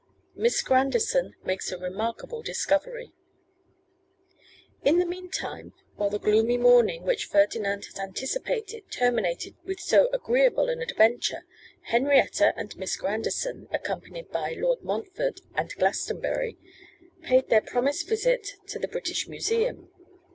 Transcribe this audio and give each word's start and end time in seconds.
Miss 0.33 0.63
Grandison 0.63 1.35
Makes 1.45 1.71
a 1.71 1.77
Remarkable 1.77 2.41
Discovery. 2.41 3.13
IN 4.83 4.97
THE 4.97 5.05
mean 5.05 5.29
time, 5.29 5.73
while 5.95 6.09
the 6.09 6.17
gloomy 6.17 6.57
morning 6.57 7.03
which 7.03 7.25
Ferdinand 7.27 7.85
had 7.85 7.99
anticipated 8.01 8.89
terminated 8.89 9.53
with 9.63 9.79
so 9.79 10.09
agreeable 10.11 10.69
an 10.69 10.81
adventure, 10.81 11.43
Henrietta 11.81 12.51
and 12.57 12.75
Miss 12.77 12.97
Grandison, 12.97 13.67
accompanied 13.71 14.31
by 14.31 14.53
Lord 14.57 14.81
Montfort 14.81 15.41
and 15.53 15.69
Glastonbury, 15.75 16.57
paid 17.21 17.49
their 17.49 17.61
promised 17.61 18.09
visit 18.09 18.55
to 18.69 18.79
the 18.79 18.87
British 18.87 19.27
Museum. 19.27 19.91